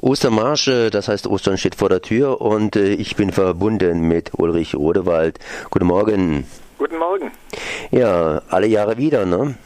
[0.00, 4.74] Ostermarsch, das heißt Ostern steht vor der Tür und äh, ich bin verbunden mit Ulrich
[4.74, 5.38] Rodewald.
[5.70, 6.46] Guten Morgen.
[6.78, 7.32] Guten Morgen.
[7.90, 9.56] Ja, alle Jahre wieder, ne?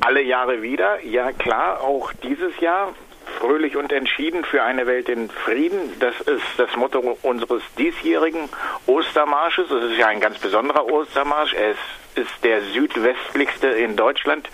[0.00, 2.94] Alle Jahre wieder, ja klar, auch dieses Jahr
[3.38, 5.78] fröhlich und entschieden für eine Welt in Frieden.
[6.00, 8.48] Das ist das Motto unseres diesjährigen
[8.86, 9.70] Ostermarsches.
[9.70, 11.54] Es ist ja ein ganz besonderer Ostermarsch.
[11.54, 11.78] Er ist,
[12.14, 14.48] ist der südwestlichste in Deutschland.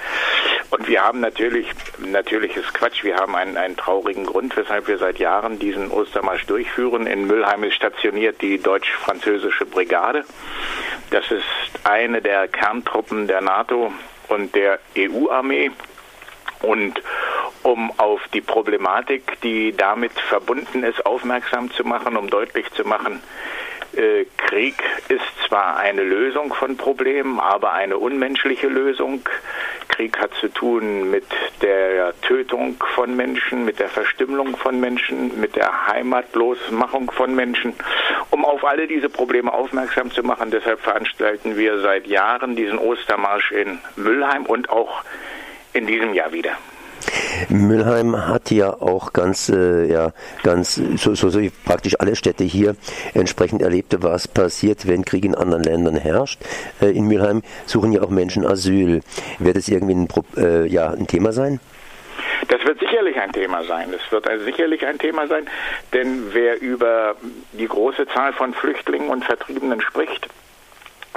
[0.73, 1.67] Und wir haben natürlich,
[1.99, 6.47] natürlich ist Quatsch, wir haben einen, einen traurigen Grund, weshalb wir seit Jahren diesen Ostermarsch
[6.47, 7.07] durchführen.
[7.07, 10.25] In Müllheim ist stationiert die deutsch-französische Brigade.
[11.11, 11.45] Das ist
[11.85, 13.93] eine der Kerntruppen der NATO
[14.29, 15.73] und der EU-Armee.
[16.63, 17.03] Und
[17.63, 23.23] um auf die Problematik, die damit verbunden ist, aufmerksam zu machen, um deutlich zu machen,
[24.37, 24.75] Krieg
[25.09, 29.23] ist zwar eine Lösung von Problemen, aber eine unmenschliche Lösung.
[29.89, 31.27] Krieg hat zu tun mit
[31.61, 37.75] der Tötung von Menschen, mit der Verstümmelung von Menschen, mit der Heimatlosmachung von Menschen.
[38.31, 43.53] Um auf alle diese Probleme aufmerksam zu machen, deshalb veranstalten wir seit Jahren diesen Ostermarsch
[43.53, 45.03] in Müllheim und auch
[45.75, 46.57] in diesem Jahr wieder.
[47.49, 52.77] Mülheim hat ja auch ganz, äh, ja, ganz, so, so, so praktisch alle Städte hier
[53.15, 56.41] entsprechend erlebte, was passiert, wenn Krieg in anderen Ländern herrscht.
[56.81, 59.01] Äh, in Mülheim suchen ja auch Menschen Asyl.
[59.39, 61.61] Wird es irgendwie ein, äh, ja, ein Thema sein?
[62.49, 63.93] Das wird sicherlich ein Thema sein.
[63.95, 65.47] Es wird also sicherlich ein Thema sein,
[65.93, 67.17] denn wer über
[67.53, 70.29] die große Zahl von Flüchtlingen und Vertriebenen spricht,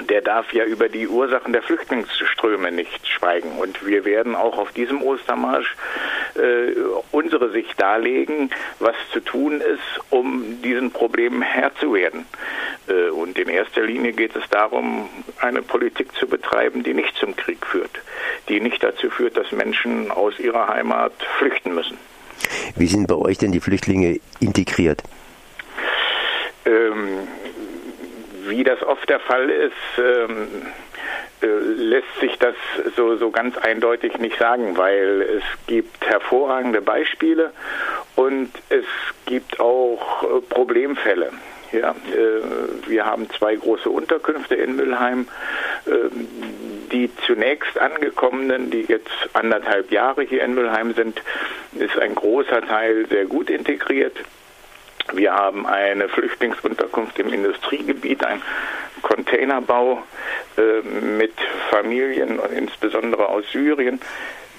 [0.04, 3.58] der darf ja über die Ursachen der Flüchtlingsströme nicht schweigen.
[3.58, 5.76] Und wir werden auch auf diesem Ostermarsch
[6.36, 6.74] äh,
[7.12, 12.26] unsere Sicht darlegen, was zu tun ist, um diesen Problemen Herr zu werden.
[12.88, 17.36] Äh, und in erster Linie geht es darum, eine Politik zu betreiben, die nicht zum
[17.36, 18.02] Krieg führt,
[18.50, 21.98] die nicht dazu führt, dass Menschen aus ihrer Heimat flüchten müssen.
[22.76, 25.02] Wie sind bei euch denn die Flüchtlinge integriert?
[26.66, 27.15] Ähm,
[28.48, 30.48] wie das oft der Fall ist, ähm,
[31.42, 32.56] äh, lässt sich das
[32.96, 37.52] so, so ganz eindeutig nicht sagen, weil es gibt hervorragende Beispiele
[38.16, 38.86] und es
[39.26, 41.32] gibt auch äh, Problemfälle.
[41.72, 45.28] Ja, äh, wir haben zwei große Unterkünfte in Müllheim.
[45.88, 46.28] Ähm,
[46.92, 51.22] die zunächst angekommenen, die jetzt anderthalb Jahre hier in Müllheim sind,
[51.74, 54.16] ist ein großer Teil sehr gut integriert.
[55.14, 58.42] Wir haben eine Flüchtlingsunterkunft im Industriegebiet, ein
[59.02, 60.04] Containerbau
[60.58, 61.34] äh, mit
[61.70, 64.00] Familien, insbesondere aus Syrien.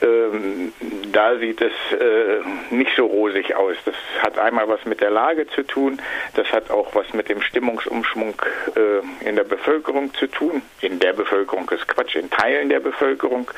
[0.02, 0.72] Ähm,
[1.12, 2.40] da sieht es äh,
[2.70, 3.76] nicht so rosig aus.
[3.84, 6.00] Das hat einmal was mit der Lage zu tun,
[6.34, 8.34] das hat auch was mit dem Stimmungsumschwung
[8.76, 10.62] äh, in der Bevölkerung zu tun.
[10.82, 13.50] In der Bevölkerung ist Quatsch, in Teilen der Bevölkerung.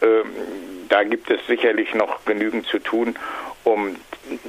[0.00, 0.26] Ähm,
[0.88, 3.16] da gibt es sicherlich noch genügend zu tun,
[3.64, 3.96] um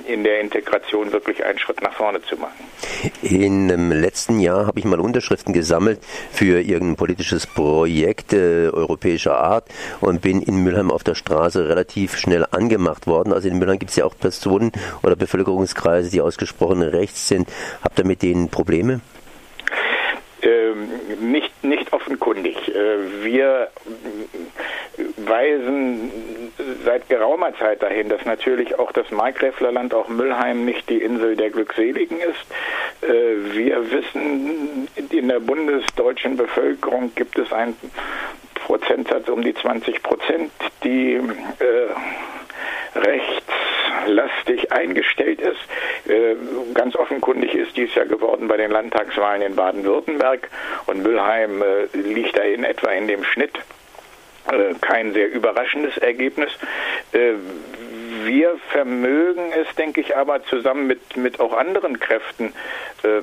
[0.08, 2.64] in der Integration wirklich einen Schritt nach vorne zu machen.
[3.22, 6.00] In dem letzten Jahr habe ich mal Unterschriften gesammelt
[6.32, 9.68] für irgendein politisches Projekt äh, europäischer Art
[10.02, 13.34] und bin in Mülheim auf der Straße relativ schnell angemacht worden.
[13.34, 14.72] Also in Mülheim gibt es ja auch Personen
[15.04, 17.50] oder Bevölkerungskreise, die ausgesprochen rechts sind.
[17.84, 19.02] Habt ihr mit denen Probleme?
[20.42, 22.56] Ähm, nicht, nicht offenkundig.
[22.70, 23.70] Äh, wir
[25.18, 26.12] weisen
[26.86, 31.50] seit geraumer Zeit dahin, dass natürlich auch das Maigräflerland, auch Müllheim nicht die Insel der
[31.50, 32.46] Glückseligen ist.
[33.02, 37.76] Äh, wir wissen, in der bundesdeutschen Bevölkerung gibt es einen
[38.54, 40.52] Prozentsatz um die 20 Prozent,
[40.84, 46.10] die äh, rechtslastig eingestellt ist.
[46.10, 46.36] Äh,
[46.74, 50.50] ganz offenkundig ist dies ja geworden bei den Landtagswahlen in Baden-Württemberg
[50.86, 51.64] und Müllheim
[51.94, 53.54] liegt da in etwa in dem Schnitt.
[54.52, 56.52] Äh, kein sehr überraschendes Ergebnis.
[57.14, 57.34] Äh,
[58.26, 62.54] wir vermögen es, denke ich, aber zusammen mit, mit auch anderen Kräften
[63.04, 63.22] äh,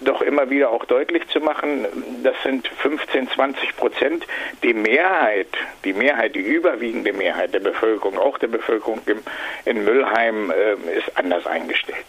[0.00, 1.86] doch immer wieder auch deutlich zu machen,
[2.22, 4.26] das sind 15, 20 Prozent.
[4.62, 5.48] Die Mehrheit,
[5.84, 9.18] die Mehrheit, die überwiegende Mehrheit der Bevölkerung, auch der Bevölkerung im,
[9.64, 10.52] in Müllheim,
[10.96, 12.06] ist anders eingestellt.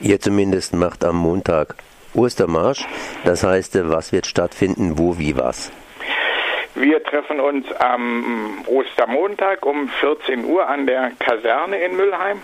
[0.00, 1.76] Ihr zumindest macht am Montag
[2.14, 2.84] Ostermarsch.
[3.24, 5.72] Das heißt, was wird stattfinden, wo, wie, was?
[6.74, 12.40] Wir treffen uns am Ostermontag um 14 Uhr an der Kaserne in Müllheim.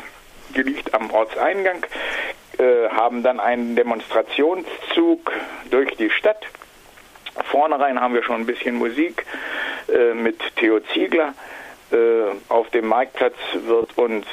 [0.55, 1.87] Die liegt am Ortseingang.
[2.59, 5.33] Äh, haben dann einen Demonstrationszug
[5.71, 6.45] durch die Stadt.
[7.51, 9.25] Vorne rein haben wir schon ein bisschen Musik
[9.89, 11.33] äh, mit Theo Ziegler.
[11.91, 11.97] Äh,
[12.51, 13.37] auf dem Marktplatz
[13.67, 14.27] wird uns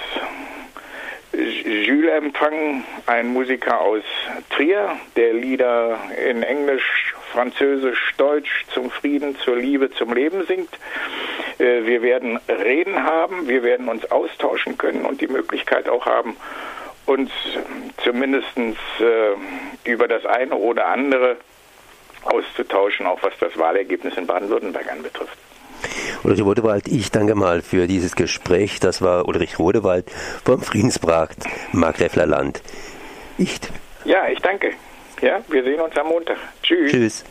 [1.32, 4.04] Jules empfangen, ein Musiker aus
[4.50, 7.05] Trier, der Lieder in Englisch,
[7.36, 10.70] Französisch, Deutsch zum Frieden, zur Liebe, zum Leben singt.
[11.60, 16.38] Äh, wir werden Reden haben, wir werden uns austauschen können und die Möglichkeit auch haben,
[17.06, 17.30] uns
[18.04, 21.36] zumindest äh, über das eine oder andere
[22.24, 25.38] auszutauschen, auch was das Wahlergebnis in Baden-Württemberg anbetrifft.
[26.24, 28.80] Ulrich Rodewald, ich danke mal für dieses Gespräch.
[28.80, 30.10] Das war Ulrich Rodewald
[30.44, 31.44] vom Friedensprojekt
[31.74, 32.62] Markgräfler Land.
[33.38, 33.60] Ich.
[34.06, 34.72] Ja, ich danke.
[35.22, 36.38] Ja, wir sehen uns am Montag.
[36.62, 36.92] Tschüss.
[36.92, 37.26] Tschüss.